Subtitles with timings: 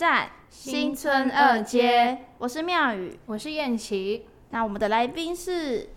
[0.00, 4.24] 站新村二街，我是妙宇，我是燕琪。
[4.48, 5.90] 那我们的来宾是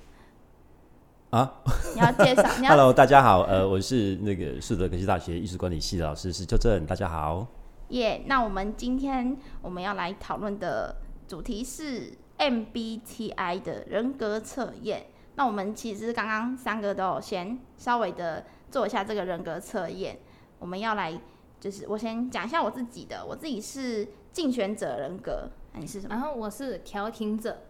[1.29, 1.49] 啊，
[1.95, 2.43] 你要介绍？
[2.67, 7.47] Hello，大家好，呃，我是那个树德科技大学艺术管理系的老师，是邱正，大家好。
[7.91, 15.05] 耶那我们今天我们要来讨论的主题是 MBTI 的人格测验。
[15.35, 20.19] 那我们其实刚刚三个都有先稍微的做一下这个人格测验。
[20.59, 21.17] 我们要来，
[21.63, 26.13] 就是我先讲一下我自己的，我自己是竞选者人格，那你是什么？
[26.13, 27.61] 然后我是调停者，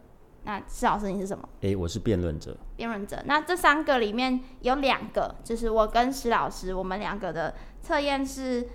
[0.45, 1.47] 那施老师你是什么？
[1.61, 3.21] 诶，我是辩论者，辩论者。
[3.27, 7.53] 那这三个里面有两个，就是我跟施老师，我们两个的
[7.83, 8.67] 测验是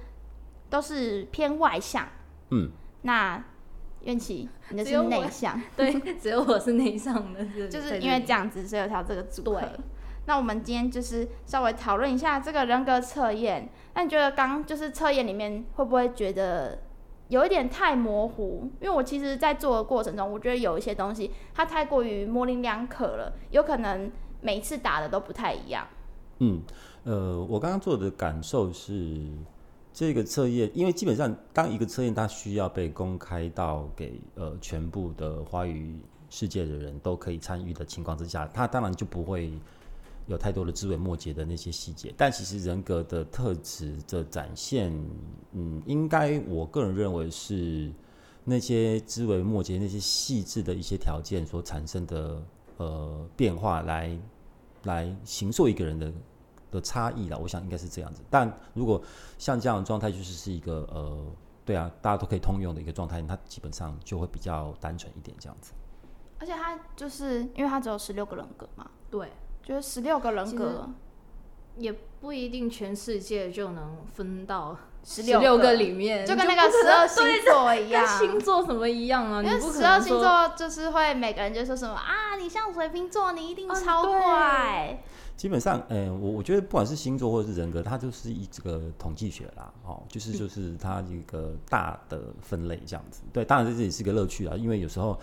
[0.70, 2.06] 都是偏外向。
[2.50, 2.70] 嗯，
[3.02, 3.44] 那
[4.02, 8.42] 愿琪，你的是只有我内向，对，只有我是内向的， 就是因为这样。
[8.42, 9.68] 样子，所以有条这个组合对。
[10.28, 13.66] 那我们今天就是稍微讨论一下这个人格测验。
[13.94, 16.78] 那你觉得刚就是测验里面会不会觉得
[17.28, 18.70] 有一点太模糊？
[18.78, 24.12] 因为我其实，在做的过程中，我觉得有一些东西它太过于模棱两可了，有可能
[24.42, 25.86] 每次打的都不太一样。
[26.40, 26.60] 嗯，
[27.04, 29.26] 呃，我刚刚做的感受是，
[29.94, 39.50] 这个测验，因为基本上当一个测验它需要被公开到给呃全部的华语世界的人都可以参与的情况之下，它当然就不会
[40.28, 42.14] 有太多的枝微末节的那些细节。
[42.16, 44.92] 但其实人格的特质的展现，
[45.52, 47.92] 嗯，应该我个人认为是
[48.44, 52.42] 那些枝微末节、那些细致的一些条件所产生的
[52.76, 54.16] 呃变化来
[54.84, 56.12] 来形塑一个人的
[56.70, 57.38] 的差异了。
[57.38, 58.22] 我想应该是这样子。
[58.30, 59.02] 但如果
[59.38, 61.26] 像这样的状态，就是是一个呃，
[61.64, 65.72] 对啊，大家都可以通用的一个状态，它基本上就会比较单纯一点这样子。
[66.40, 69.28] 而且它就是因为它只有十六个人格嘛，对，
[69.68, 70.88] 就是十六个人格，
[71.76, 74.74] 也不一定全世界就能分到
[75.04, 78.18] 十十六个里面，就跟那个十二星座一跟样。
[78.18, 79.42] 星座什么一样啊？
[79.42, 85.02] 因为十二星座就是会每个人就说什么啊，你像水瓶座，你一定嗯超对怪。
[85.36, 93.20] 基本上，呃，我我觉得不管是星座或者是人格，它就是一这个统计学啦，哦，就是就是它一个大的分类这样子。
[93.34, 95.20] 对，当然这也是一个乐趣啊，因为有时候，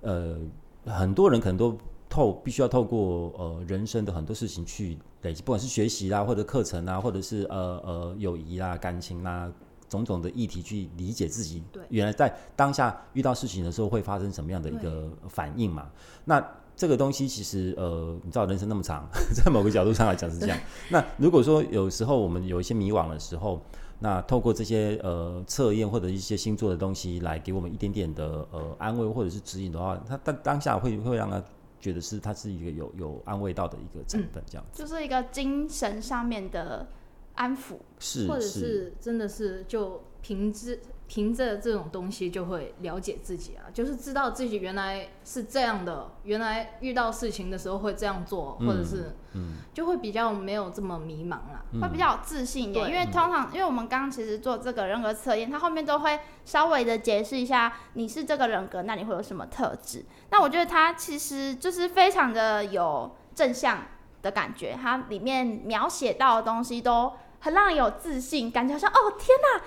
[0.00, 0.38] 呃，
[0.86, 1.78] 很多人可能都
[2.12, 9.50] 透必须要透过呃人生的很多事情去累积，不管是学习啦，或者课程啊，或者是呃呃友谊啦、感情啦。
[9.88, 15.86] 种种的议题去理解自己对，原来在当下遇到事情的时候会发生什么样的一个反应嘛？
[16.24, 16.42] 那
[16.74, 19.06] 这个东西其实呃，你知道人生那么长，
[19.36, 20.58] 在某个角度上来讲是这样。
[20.88, 23.60] 那如果说有时候我们有一些迷惘的时候，
[23.98, 31.42] 那透过这些呃测验或者一些星座的东西来给我们一点点的呃安慰或者是指引的话，它当当下会会让他
[31.82, 36.86] 觉得是它是一个有有安慰到的一个成分，这样子、就是一个精神上面的
[37.34, 37.74] 安抚。
[37.98, 40.78] 是或者是真的是就凭着
[41.12, 51.62] 凭着这种东西就会了解自己啊，就是知道自己原来是这样的，原来遇到事情的时候会这样做，或者是嗯就会比较没有这么迷茫啦。
[51.82, 60.06] 会比较有自信一点，因为通常，因为我们刚刚其实做这个人格测验，它后面都会稍微的解释一下你是这个人格，那你会有什么特质。
[60.30, 63.82] 那我觉得它其实就是非常的有正向
[64.22, 67.12] 的感觉，它里面描写到的东西都
[67.42, 69.62] 很让人有自信，感觉好像哦天哪，哇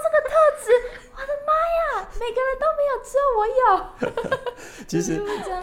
[0.00, 1.52] 这个特质，我的妈
[2.02, 3.64] 呀，每个人都没有，只有我有。
[4.86, 5.20] 其实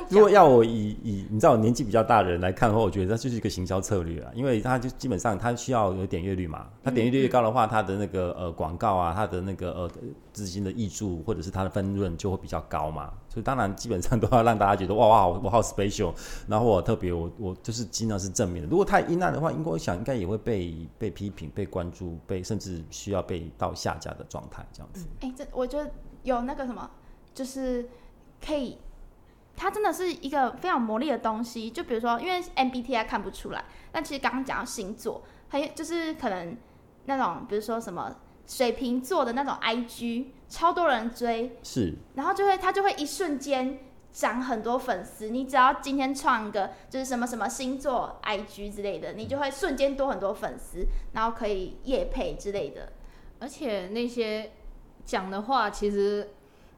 [0.09, 9.91] 如果要我以以你知道我年纪比较大的人来看的话，我觉得它就是一个行销策略啊，因为他就基本上他需要有点阅率嘛，他点阅率越高的话，他的那个呃广告啊，他的那个呃
[10.33, 16.13] 资金的益注或者是他的分润就会比较高嘛，所以当然基本上都要让大家觉得哇哇我好 special，
[16.47, 25.05] 然后我特别我我就是尽量是正面的，如果太阴暗的话，应该我想应该也会被被批评、被关注、被甚至需要被到下架的状态这样子。
[25.21, 25.91] 哎、这我觉得
[26.23, 26.89] 有那个什么，
[27.33, 27.89] 就是
[28.45, 28.77] 可以，
[29.55, 31.69] 它真的是一个非常魔力的东西。
[31.69, 36.57] 就比如说，因为 MBTI 看不出来，但其实刚刚讲到星座，还有就是可能
[37.05, 43.79] 那种，比如说什么水瓶座的那种 IG，超多人追，是，然后就会他就会一瞬间
[44.11, 45.29] 涨很多粉丝。
[45.29, 52.91] 你只要今天创一个就是什么什么星座 IG 之类的，你就会瞬间多很多粉丝，然后可以夜配之类的。
[53.39, 54.51] 而且那些
[55.05, 56.29] 讲的话其实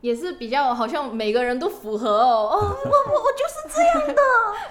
[0.01, 2.50] 也是比较好像每个人都符合哦。
[2.51, 4.22] 哦，我我我就是这样的，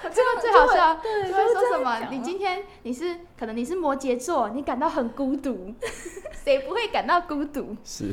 [0.11, 2.09] 这个最好笑，对，就会说什么？
[2.11, 5.75] 你今天你是可能你是摩羯座，你感到很孤独，
[6.45, 7.77] 谁不会感到孤独？
[7.83, 8.13] 是，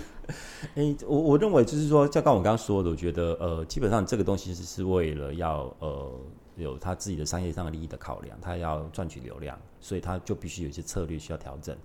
[0.75, 6.11] 诶、我我认为就是说，像刚我刚刚说的，我觉得呃，基本上这个东西是是为了要呃
[6.55, 11.75] 有他自己的商业上的利益的考量，他要赚取流量，所以他就必须有一些策略需要调整。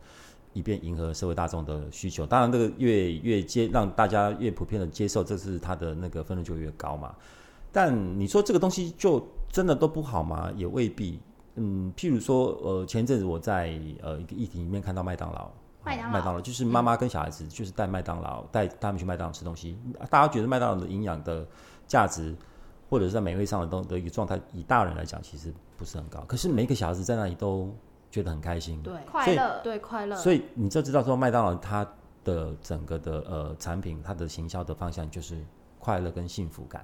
[0.56, 2.24] 以便迎合社会大众的需求。
[2.24, 7.14] 当然，这个越越接让大家越普遍的接受，这是它的那个分润就越高嘛。
[7.70, 10.50] 但你说这个东西就真的都不好吗？
[10.56, 11.20] 也未必。
[11.56, 15.50] 嗯，譬如说，呃，前一阵子我在呃一个议题里面看到麦当劳，
[15.84, 19.76] 麦当劳麦当劳就是妈妈跟小孩子就是带麦当劳带他们去麦当劳吃东西，
[20.08, 21.46] 大家觉得麦当劳的营养的
[21.86, 22.34] 价值
[22.88, 27.70] 或者是在美味上的东的一个状态，以大人来讲其实不是很高，可是每一个小孩子在那里都
[28.16, 31.86] 觉得很开心，对快乐，对快乐，所以你就知道说麦当劳它
[32.24, 35.44] 的整个的呃产品，它的行销的方向就是
[35.78, 36.82] 快乐跟幸福感，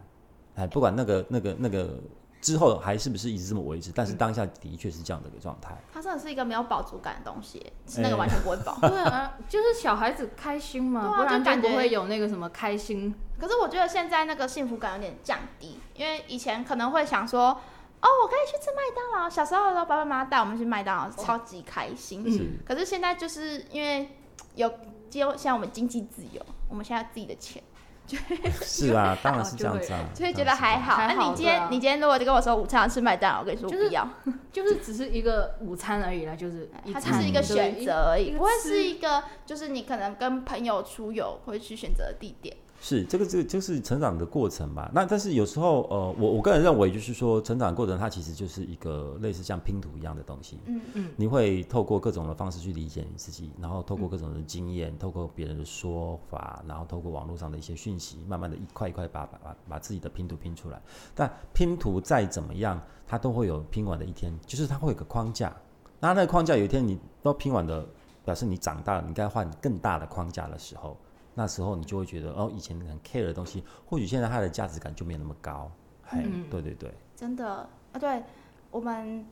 [0.57, 1.99] 哎，不管那个那个那个
[2.43, 5.75] 之后还是不是一直这么维持，但是当下的确是这样的一个状态。
[5.91, 8.77] 它真的是一个没有饱足感的东西，吃那个完全不会饱。
[8.87, 13.15] 对啊，就是小孩子开心嘛，对啊不然就感觉不会有那个什么开心。
[13.39, 17.59] 可是我觉得现在那个幸福感有点降低，因为以前可能会想说，
[18.03, 19.31] 哦，我可以去吃麦当劳。
[19.31, 22.25] 小时候的时候，爸爸妈妈带我们去麦当劳，超级开心。
[22.27, 24.09] 嗯可是现在就是因为
[24.57, 24.69] 有，
[25.09, 27.63] 就现在我们经济自由，我们现在有自己的钱，
[28.05, 28.19] 就
[28.61, 30.97] 是啊，当然是这样子啊，就会觉得还好。
[30.99, 34.09] 那、你今天、啊你今天如果就跟我说午餐要吃麦当劳，我跟你说就是不要，
[34.53, 42.57] 就是只是一个午餐而已啦，就是它餐只是一个选择而已，不会是一个就是你可能跟朋友出游会去选择的地点。
[42.85, 44.91] 是这个这个就是成长的过程吧。
[44.93, 50.59] 那但是有时候呃，我我个人认为就是说，成长过程它其实就是一个类似像拼图一样的东西。
[50.67, 60.83] 嗯嗯，你会透过各种的方式去理解你自己，然后透过各种的经验，透过别人的说法，然后透过网络上的一些讯息，慢慢的一块一块把把把把自己的拼图拼出来。
[61.15, 65.57] 但拼图再怎么样，它都会有拼完的一天，就是它会有个框架。
[66.01, 67.87] 那那个框架有一天你都拼完的，
[68.25, 70.97] 表示你长大了，你该换更大的框架的时候，
[71.35, 75.71] 那时候你就会觉得，哦，以前很 care 的东西，或许现在它的价值感就没有那么高。
[76.05, 78.23] 嘿，嗯对对对，真的啊，对
[78.71, 79.25] 我们，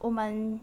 [0.00, 0.60] 我们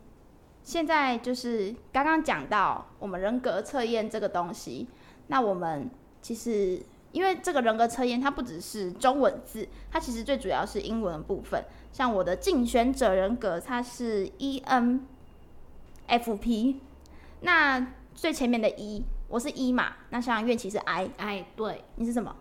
[0.63, 4.88] 现在就是刚刚讲到我们人格测验这个东西，
[5.27, 5.89] 那我们
[6.21, 11.63] 其实因为这个人格测验它不只是中文字，它其实最主要是英文的部分。
[11.93, 14.61] 像我的竞选者人格，它是 E
[16.07, 16.75] ENFP，
[17.41, 22.36] 那最前面的 E，我是 E 嘛，那像乐器是 I，I，对你是什么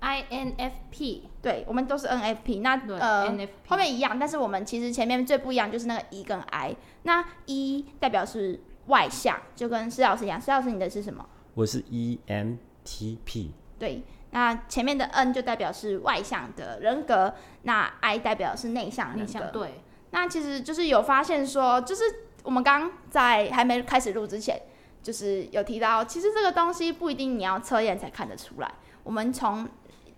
[0.00, 2.60] ？，INFP，对，我们都是 NFP。
[2.62, 6.74] 那对呃 NFP 后面一样，但是我们其实前面最不一样就是那个 E 跟 I。
[7.04, 10.40] 那 E 代表是外向，就跟施老师一样。
[10.40, 11.24] 施老师你的是什么？
[11.54, 13.50] 我是 E ENTP。
[13.78, 14.02] 对，
[14.32, 17.32] 那前面的 N 就代表是外向的人格，
[17.62, 19.22] 那 I 代表是内向人格。
[19.24, 22.02] 内向，对，那其实就是有发现说，就是
[22.42, 24.60] 我们刚刚在还没开始录之前，
[25.08, 28.70] 就是有提到，其实这个东西不一定你要测验才看得出来，
[29.02, 29.66] 我们从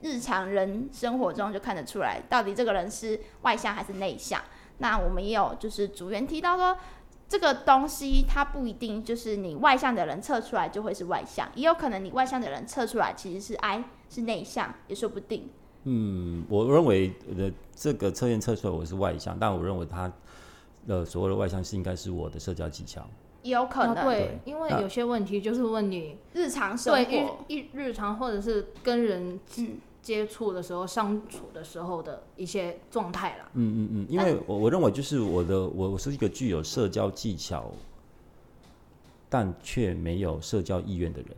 [0.00, 4.42] 日常人生活中就看得出来，到底这个人是外向还是内向。
[4.78, 6.76] 那我们也有就是组员提到说，
[7.28, 15.50] 这个东西它不一定就是你外向的人测出来就会是外向，也有可能你外向的人测出来其实是 I 是内向，也说不定。
[15.84, 20.12] 嗯，我认为的这个测验测出来我是外向，但我认为他
[20.88, 23.08] 呃所谓的外向是应该是我的社交技巧。
[23.42, 33.48] 也有可能、啊对对，因为有些问题就是问你日常生对活，日日日常或者是跟人嗯，接触的时候、相处的时候的一些状态啦。
[33.54, 37.70] 嗯嗯嗯，因为我我认为就是我的我我是一个具有社交技巧，
[39.28, 41.28] 但却没有社交意愿的人。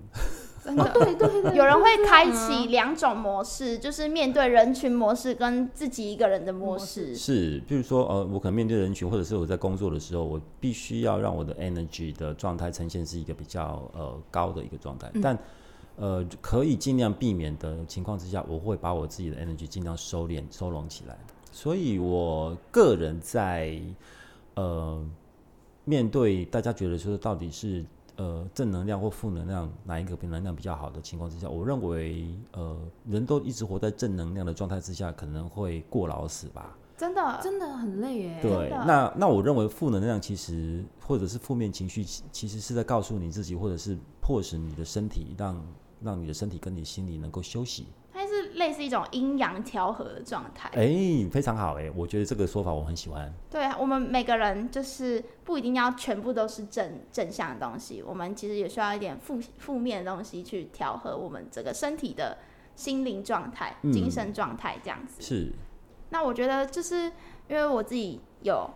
[0.62, 0.90] 真的。
[0.92, 7.16] 对对对，有人会开启两种模式，就是面对人群模式跟自己一个人的模模式。
[7.16, 15.38] 是，比如说呃，我可能面对人群，或者是我在工作的时候，我必须要让我的 energy 的状态呈现是一个比较呃高的一个状态，但
[15.96, 21.18] 呃可以尽量避免的情况之下，我会把我自己的 energy 尽量收敛收拢起来。
[21.50, 23.78] 所以我个人在
[24.54, 25.04] 呃
[25.84, 27.84] 面对大家觉得说到底是
[28.16, 32.76] 呃正能量或负能量哪一个比能量比较好的情况之下，我认为呃
[33.06, 36.76] 人都一直活在正能量的状态之下，可能会过劳死吧。
[36.96, 38.38] 真的，真的很累耶。
[38.40, 45.66] 对，那那我认为负能量其实或者是负面情绪，其其实是在告诉你自己，或者是迫使你的身体让
[46.00, 47.86] 让你的身体跟你心里能够休息。
[48.54, 50.68] 类似一种阴阳调和的状态。
[50.74, 53.32] 哎、非常好哎、我觉得这个说法我很喜欢。
[53.50, 62.38] 对啊，我们每个人就是不一定要全部都是正正向的东西，我们其实也需要一点负负面的东西去调和我们整个身体的
[62.74, 65.20] 心灵状态、嗯精神状态这样子。
[65.20, 65.52] 是，
[66.10, 67.04] 那我觉得就是
[67.48, 68.70] 因为我自己有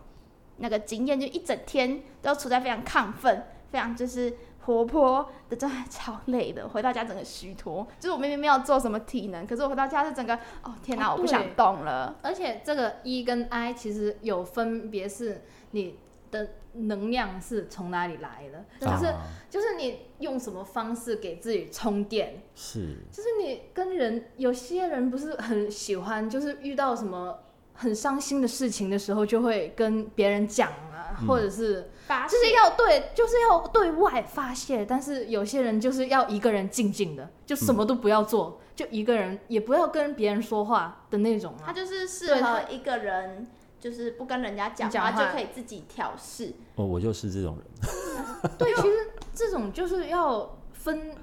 [0.59, 4.35] 那个经验，就一整天都处在非常亢奋、非常就是
[4.66, 6.68] 活泼的状态，超累的。
[6.68, 12.16] 回到家整个虚脱，就是我明明没有做什么体能，可是我回到家是整个哦天哪，哦我不想动了。
[12.23, 15.99] 而且这个 E 跟 I 其实有分别，是你
[16.30, 19.23] 的能量是从哪里来的，就是啊。
[19.49, 22.96] 就是你用什么方式给自己充电，是。
[23.11, 27.38] 就是你跟人，有些人不是很喜欢，就是遇到什么
[27.73, 31.26] 很伤心的事情的时候，就会跟别人讲啊，嗯。
[31.26, 34.84] 或者是发就是要对，就是要对外发泄。
[34.84, 41.62] 但是有些人就是要一个人静静的，就什么都不要做，就一个人也不要跟别人说话的那种啊。
[41.66, 43.46] 他就是适合一个人，
[43.80, 46.52] 就是不跟人家讲话就可以自己调试。
[46.76, 47.66] 哦，我就是这种人。
[48.56, 51.14] 对，其实这种就是要分，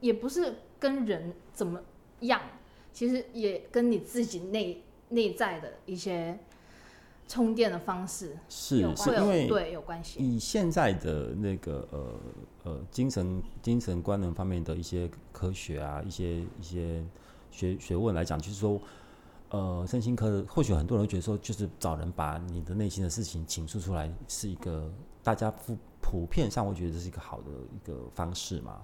[0.00, 1.80] 也不是跟人怎么
[2.20, 2.40] 样，
[2.92, 6.38] 其实也跟你自己内内在的一些
[7.26, 10.20] 充电的方式是是因为对有关系。
[10.20, 12.20] 以现在的那个呃
[12.64, 17.02] 呃精神精神官能方面的一些科学啊，一些一些
[17.50, 18.80] 学学问来讲，就是说，
[19.50, 28.82] 呃，身心科的或许很多人会觉得说，就是找人把你的内心的事情倾诉出来，是一个大家普普遍上会觉得这是一个好的一个方式嘛。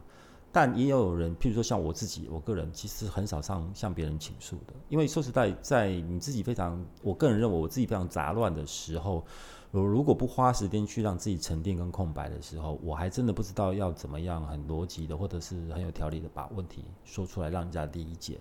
[0.52, 9.25] 但也有人，譬如说像我自己，我个人其实很少上向别人倾诉的，因为说实在，在你自己非常，我个人认为我自己非常杂乱的时候，
[9.71, 18.40] 我如果不花时间去让自己沉淀跟空白的时候，我还真的不知道要怎么样很逻辑的，或者是很有条理的把问题说出来，让人家理解。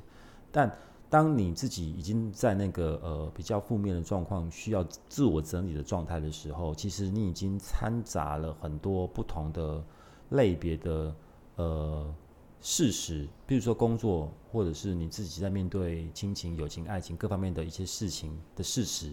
[0.52, 0.76] 但
[1.12, 9.84] 当你自己已经在那个呃比较负面的状况，需要自我整理的状态的时候，其实你已经掺杂了很多不同的
[10.30, 11.14] 类别的
[11.60, 12.16] 呃
[12.62, 19.12] 事实，比如说工作，或者是你自己在面对亲情、友情、爱情各方面的一些事情的事实。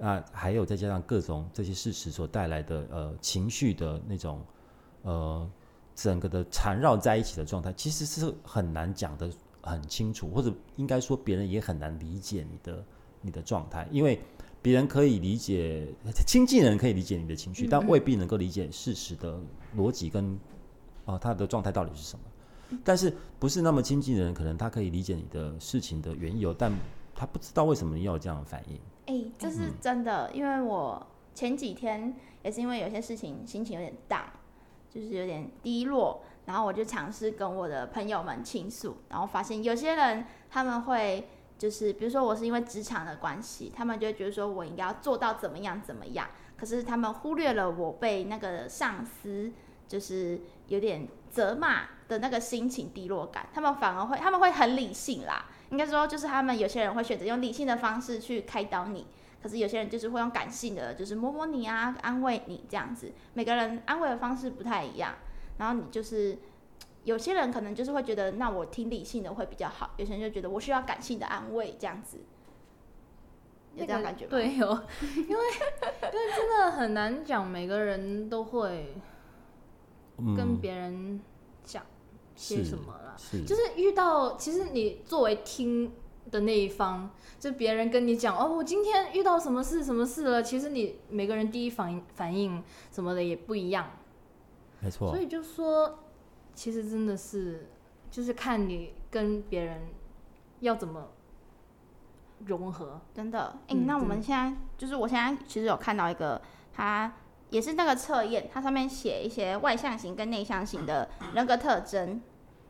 [0.00, 4.42] 啊，还有再加上各种这些事实所带来的呃情绪的那种
[5.02, 5.50] 呃
[5.94, 12.84] 整个的缠绕在一起的状态，其实是很难讲的很清楚，或者应该说别人也很难理解你的
[13.20, 14.18] 你的状态，因为
[14.62, 15.86] 别人可以理解
[16.26, 19.38] 亲近人可以理解你的情绪，但未必能够理解事实的
[19.76, 20.38] 逻辑跟
[21.10, 22.24] 啊、呃他的状态到底是什么。
[22.84, 26.72] 但是不是那么亲近的人，可能他可以理解你的事情的缘由，但
[27.16, 28.78] 他不知道为什么你要有这样的反应。
[29.06, 32.14] 哎、这是真的，因为我前几天
[32.44, 34.26] 也是因为有些事情心情有点 down，
[34.88, 49.50] 就是有点低落，然后我就尝试跟我的朋友们倾诉，然后发现有些人他们会就是比如说我是因为职场的关系，他们就会觉得说我应该要做到怎么样怎么样，可是他们忽略了我被那个上司
[49.88, 50.40] 就是
[50.70, 59.06] 有点责骂的那个心情低落感，他们反而会他们会很理性啦，应该说就是他们有些人会选择用理性的方式去开导你，
[59.42, 63.12] 可是有些人就是会用感性的，就是摸摸你啊，安慰你这样子。
[63.34, 65.14] 每个人安慰的方式不太一样，
[65.58, 66.38] 然后你就是
[67.04, 72.18] 有些人可能就是会觉得，那我听理性的会比较好，有些人就觉得我需要感性的安慰这样子，
[73.74, 74.30] 有这样感觉吗？
[74.30, 74.66] 对，有，
[75.16, 78.94] 因为 因为真的很难讲，每个人都会
[80.36, 81.20] 跟嗯，别人
[81.64, 81.84] 讲
[82.34, 83.14] 些什么啦。
[83.16, 85.92] 是就是遇到，其实你作为听
[86.30, 92.62] 的那一方，就别人跟你讲哦，我今天遇到什么事什么事了，其实你每个人第一反应反应
[92.92, 93.90] 什么的也不一样，
[94.80, 95.10] 没错。
[95.10, 95.98] 所，以就说，
[96.54, 97.68] 其实真的是
[98.10, 99.82] 就是看你跟别人
[100.60, 101.08] 要怎么
[102.46, 103.00] 融合。
[103.12, 106.40] 真的，哎、嗯那我们现在就是我现在其实有看到一个，
[106.72, 107.12] 它
[107.50, 112.20] 也是那个测验，它上面写一些外向型跟内向型的人格特征，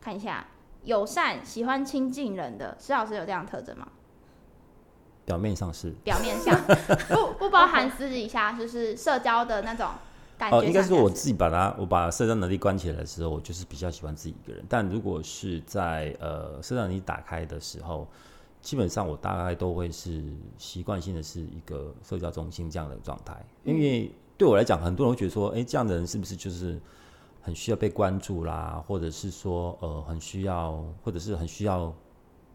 [0.00, 0.46] 看一下，
[0.84, 3.86] 友善、喜欢亲近人的，施老师有这样的特征吗？
[5.26, 6.58] 表面上是表面上
[7.08, 9.86] 不不包含私底下，就是社交的那种
[10.36, 10.66] 感觉哦，上。
[10.66, 14.64] 应该是我自己把它，我把社交能力关起来的时候，我就是比较喜欢自己一个人。
[14.68, 18.08] 但如果是在呃社交能力打开的时候，
[18.60, 20.24] 基本上我大概都会是
[20.58, 23.36] 习惯性的是一个社交中心这样的状态。
[23.62, 26.80] 因为对我来讲，很多人会觉得说，哎、这样的人是不是就是
[27.42, 31.92] 很需要被关注啦，或者是说呃很需要，或者是很需要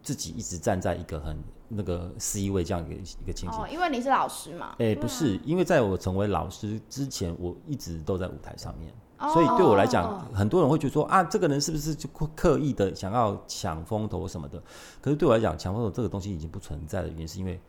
[0.02, 1.38] 自己一直站在一个很
[1.68, 3.62] 那个 C 位这样一个一个情形。
[3.62, 14.60] 哦，因为你是老师嘛，哎、不是，因为在我成为老师之前，我一直都在舞台上面，哦所以对我来哦讲，很多人会觉得说啊，这个人是不是就刻刻意的想要抢风头什么的？
[15.00, 17.62] 可是对我来讲，抢风头这个东西已经不存在的原因，是因为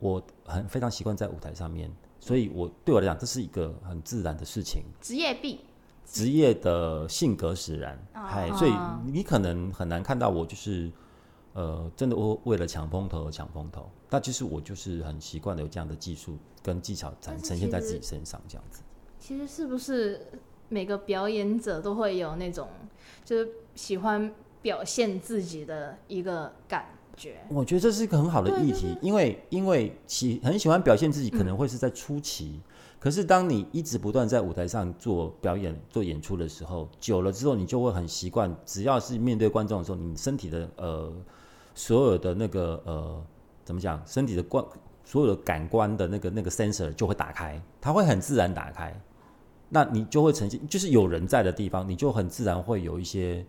[0.00, 1.88] 我很非常习惯在舞台上面，
[2.24, 4.82] 所以我对我来讲，这是一个很自然的事情。
[4.98, 5.58] 职业病，
[6.06, 8.72] 职业的性格使然，嗨、所以
[9.04, 10.90] 你可能很难看到我就是，
[11.52, 13.90] 呃，真的我为了抢风头而抢风头。
[14.08, 18.82] 但其实我就是很习惯的有这样的技术跟技巧展呈现在自己身上这样子。
[19.20, 20.26] 其实是不是
[20.70, 22.70] 每个表演者都会有那种
[23.22, 27.36] 就是喜欢表现自己的一个感觉。
[27.48, 32.60] 我觉得这是一个很好的议题，因为因为喜很喜欢表现自己，可能会是在初期。
[32.98, 41.12] 可是当你一直不断在舞台上做表演、做演出的时候，久了之后，你就会很习惯，只要是面对观众的时候，你身体的呃
[41.74, 43.22] 所有的那个呃
[43.62, 44.64] 怎么讲，身体的观
[45.04, 48.98] 所有的感官的那个那个 sensor 就会打开，它会很自然打开。
[49.68, 53.44] 那你就会呈现，就是有人在的地方，你就很自然会有一些，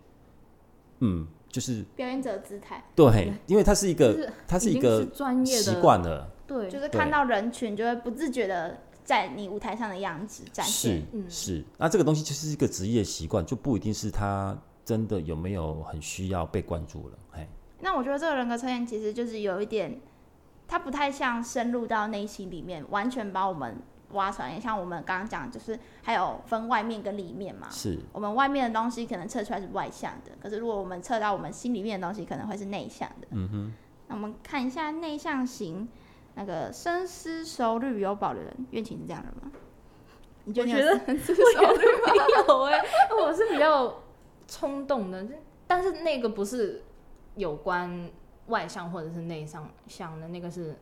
[1.00, 11.07] 嗯，就是表演者姿态，对，因为他是一个他是，它是一个专业的，惯了，对，就是看到人群就会不自觉的在你舞台上的样子展是现。
[11.13, 11.63] 嗯是。
[11.77, 17.17] 那这个东西就是一个职业习惯，就不一定是他真的有没有很需要被关注了。
[17.31, 17.47] 哎，
[17.79, 19.97] 那我觉得这个人格测验其实就是有一点，
[20.67, 23.77] 它不太像深入到内心里面，完全把我们
[24.15, 24.60] 挖出来。
[24.60, 27.69] 像我们刚刚讲，就是还有分外面跟里面嘛。
[27.69, 33.27] 是我们外面的东西可能测出来是外向的，可是如果我们测到我们心里面的东西，可能会是内向的。
[33.29, 33.74] 嗯哼，
[34.07, 35.88] 那我们看一下内向型，
[36.34, 39.51] 那个深思熟虑有保留人，愿晴是这样的吗？
[40.48, 42.13] 你觉得我觉得深思熟虑吗？
[42.13, 42.79] 没有哎、
[43.19, 44.01] 我是比较
[44.48, 45.25] 冲动的，
[45.65, 46.84] 但是那个不是
[47.36, 48.10] 有关
[48.45, 50.77] 外向或者是内向向的，那个是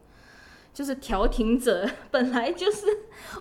[0.73, 2.87] 就是调停者本来就是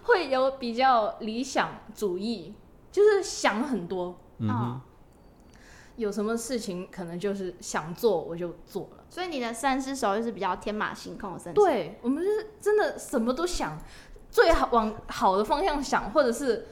[0.03, 2.55] 会有比较理想主义，
[2.91, 4.81] 就是想很多，嗯哼，哦
[5.97, 9.05] 有什么事情可能就是想做我就做了。
[9.11, 13.79] 所以你的三思熟虑是比较天马行空的深思。，对我们就是真的什么都想，
[14.31, 16.67] 最好往好的方向想，或者是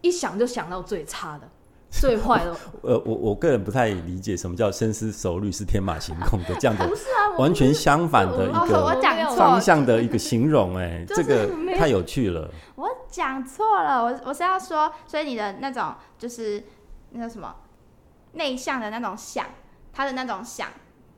[0.00, 1.50] 一想就想到最差的、
[2.00, 2.56] 最坏的。
[2.82, 12.50] 呃，我我个人不太理解什么叫深思熟虑是天马行空的这样的 不是啊，完全相反的一哦，个方向的一个形容，哎，就是这个太有趣了。
[12.76, 16.64] 我讲错了，我我是要说，所以你的那种就是
[17.10, 17.54] 那叫什么
[18.32, 19.46] 内向的那种想，
[19.92, 20.68] 他的那种想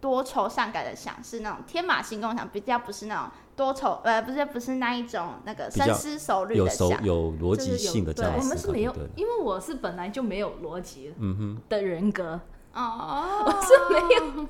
[0.04, 6.90] 多愁善感的想，是那种天马行空想，比较不是那种多愁呃，不是不是那一种那个深思熟虑有的想。
[6.90, 12.38] 熟有逻辑性的这样我们是没有因为我是本来就没有逻辑嗯哼，的人格，
[12.74, 14.46] 哦，我是没有，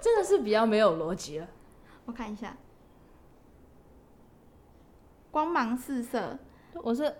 [0.00, 1.48] 真的是比较没有逻辑了。
[2.04, 2.56] 我看一下，
[5.32, 6.38] 光芒四射。
[6.74, 7.12] 我是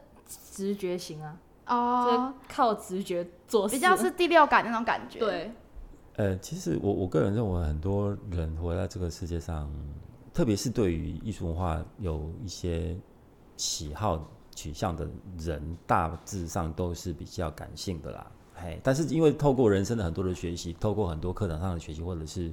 [0.52, 2.06] 直觉型啊，哦。
[2.08, 5.52] 就是，靠直觉做事，比较是第六感那种感觉。，对，
[6.16, 9.70] 呃，其实我我个人认为，很多人活在这个世界上，
[10.34, 12.96] 特别是对于艺术文化有一些
[13.56, 18.30] 喜好取向的人，大致上都是比较感性的啦。
[18.54, 22.52] 嘿，但是因为透过人生的很多的学习，透过很多课堂上的学习，或者是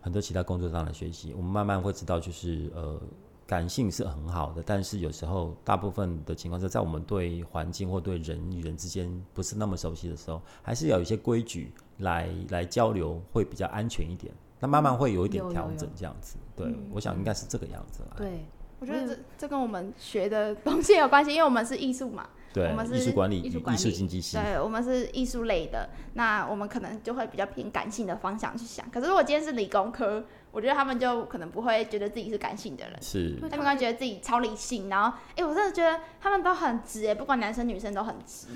[0.00, 2.98] 很多其他工作上的学习，我们慢慢会知道，就是呃，
[3.46, 14.32] 感性是很好的，但是有时候大部分的情况下，在我们对环境或对人与人之间不是那么熟悉的时候，还是要有一些规矩来来交流，会比较安全一点。
[14.60, 16.36] 那慢慢会有一点调整有，这样子。
[16.56, 18.14] 对，嗯我想应该是这个样子啦。
[18.16, 18.46] 对，
[18.78, 22.28] 我觉得这这跟我们学的东西有关系，因为我们是艺术嘛。
[22.54, 24.36] 对我们，是艺术管理与艺术经济系。
[24.36, 28.88] 对，我们是艺术类的，那我们可能就会比较偏感性的方向去想。
[28.90, 34.88] 可是如果今天是理工科，我觉得他们就可能不会觉得自己是感性的人，是对他们会觉得自己超理性。
[34.88, 38.46] 然后，哎、我真的觉得他们都很直，哎，不管男生女生都很直。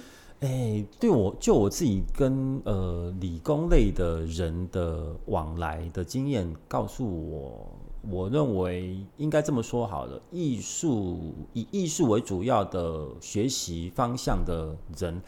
[0.41, 7.73] 哎、对我就我自己跟呃理工类的人的往来的经验告诉我，
[8.09, 15.21] 我认为应该这么说好了，艺术以艺术为主要的学习方向的人，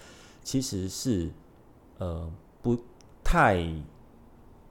[0.45, 1.29] 其实是
[1.99, 2.79] 呃不
[3.25, 3.67] 太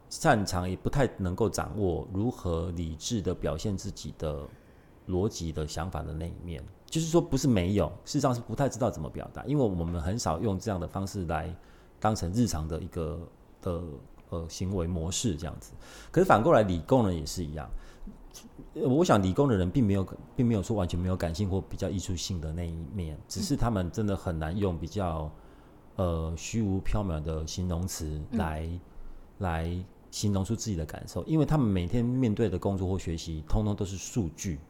[0.10, 4.48] 擅长，也不太能够掌握如何理智的表现自己的
[5.10, 6.64] 逻辑的想法的那一面。
[6.90, 11.54] 就是说，不是没有，事实上是不太知道怎么表达，因为我们很少用这样的方式来
[12.00, 13.20] 当成日常的一个
[13.62, 13.84] 的
[14.30, 15.74] 呃行为模式这样子。
[16.12, 17.70] 可是反过来，理工人也是一样。
[18.76, 25.30] 呃我想理工的人并没有，并没有说完全没有感性或比较艺术性的那一面，只是他们真的很难用比较
[25.96, 28.70] 呃虚无缥缈的形容词来、
[29.40, 34.69] 来形容出自己的感受，因为他们每天面对的工作或学习，通通都是数据，很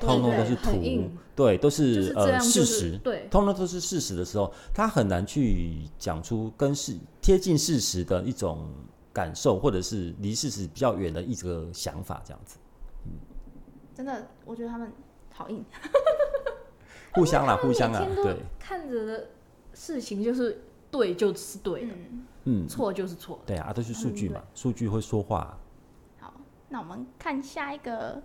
[0.00, 8.68] 通通都是图对，都就是呃事实，对，通通都是事实的时候，他很难去讲出跟事贴近事实的一种
[9.12, 12.58] 感受，或者是离事实比较远的一个想法，这样子，
[13.94, 14.92] 真的，我觉得他们
[15.32, 15.64] 好硬。
[17.12, 19.28] 互相啦，互相啊对，看着的
[19.74, 20.62] 事情就是
[20.92, 23.54] 对就是对的，嗯，嗯，错就是错的。
[23.54, 25.58] 对啊，都是数据嗯嘛，数据会说话，
[26.20, 26.32] 好，
[26.68, 28.22] 那我们看下一个，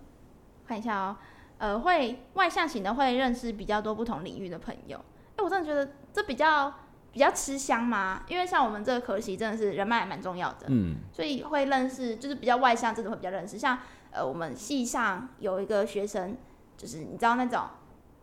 [0.66, 1.16] 看一下哦。
[1.58, 4.98] 呃，会外向型的会认识比较多不同领域的朋友。
[5.36, 6.72] 哎、我真的觉得这比较
[7.12, 8.24] 比较吃香嘛？
[8.28, 13.58] 因为像我们这个科系真的是人脉还蛮重要的，嗯，所以会认识，就是比较外向，真的会比较认识。
[13.58, 13.78] 像
[14.10, 16.36] 呃，我们系上有一个学生，
[16.76, 17.64] 就是你知道那种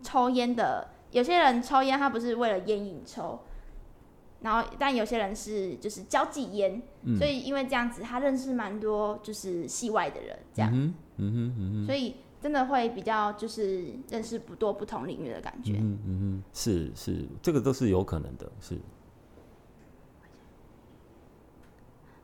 [0.02, 3.39] 抽烟的，有些人抽烟他不是为了烟瘾抽，
[4.41, 11.86] 然后但有些人是就是交际烟，嗯所以因为这样子，他认识蛮多就是系外的人，这样，嗯哼，嗯哼，嗯哼。
[11.86, 15.77] 所以真的会比较就是认识不多不同领域的感觉。
[15.77, 18.77] 嗯哼嗯，是是，这个都是有可能的，是。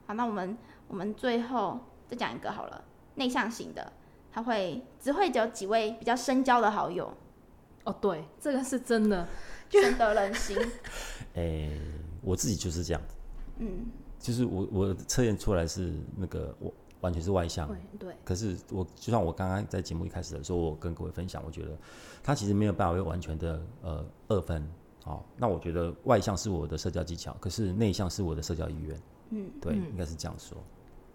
[0.05, 0.57] 好，那我们
[0.89, 2.83] 我们最后再讲一个好了，
[3.15, 3.93] 内向型的，
[4.29, 7.13] 他会只会有几位比较深交的好友，
[7.85, 9.25] 哦，对，这个是真的。
[9.71, 10.57] 深得人心。
[11.35, 11.79] 诶、
[12.21, 13.15] 我自己就是这样子，
[13.59, 13.85] 嗯，
[14.19, 21.77] 就是我我测验出来是那个我完全是外向，对对，可是我就像我刚刚在节目一开始的时候，我跟各位分享，我觉得
[22.23, 24.67] 他其实没有办法会完全的呃二分。
[25.05, 28.99] 哦，那我觉得外向是我的社交技巧，可是内向是我的社交意愿。
[29.29, 30.57] 嗯，对，嗯应该是这样说。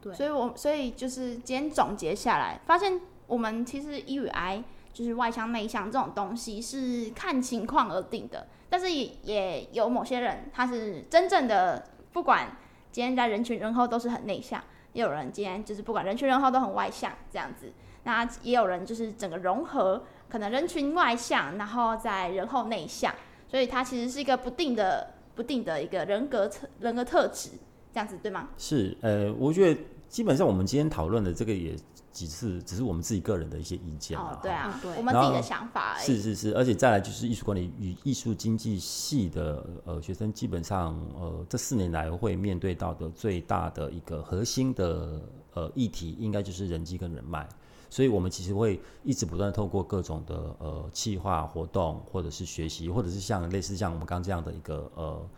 [0.00, 12.56] 对所以我所以就是今天总结下来，发现我们其实 E 与 I 就是外向内向这种东西是看情况而定的，但是也也有某些人他是真正的不管
[12.90, 14.62] 今天在人群人后都是很内向，
[14.94, 17.70] 也有人今天就是不管人群人后都很外向这样子，
[18.04, 23.14] 那也有人就是整个融合，可能人群外向，然后在人后内向，
[23.46, 27.50] 所以它其实是一个不定的不定的一个人格特人格特质，
[27.92, 28.48] 这样子对吗？
[28.56, 31.74] 是，呃，我觉得基本上我们今天讨论的这个也
[32.14, 36.06] 只是只是我们自己个人的一些意见哦，对啊我们自己的想法而已。
[36.06, 45.20] 是是是，而且再来就是艺术管理与艺术经济系的呃学生，基本上呃这四年来会面对到的最大的一个核心的
[45.54, 47.48] 呃议题，应该就是人际跟人脉。
[47.90, 55.28] 所以我们其实会一直不断透过各种的呃企划活动，或者是学习，或者是像类似像我们刚刚这样的一个呃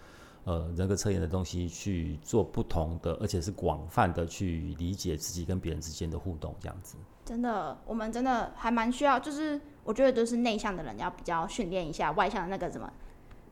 [0.46, 6.96] 呃人格测验的东西去做不同的，而且是广泛的去理解自己跟别人之间的互动，这样子。
[7.24, 12.88] 真的，我们真的还蛮需要，就是我觉得都是内向的人要比较训练一下外向的那个什么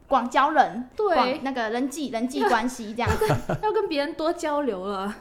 [0.06, 3.26] 广交人，对那个人际人际关系这样子。
[3.60, 5.12] 要跟别人多交流了。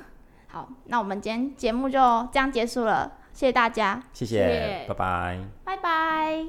[0.46, 1.98] 好，那我们今天节目就
[2.32, 5.40] 这样结束了，谢谢大家，谢谢谢拜拜。
[5.64, 6.48] 拜拜。